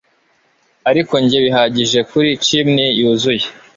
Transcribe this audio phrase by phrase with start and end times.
[0.89, 3.45] Ariko njye bihagije kuri chimney yuzuye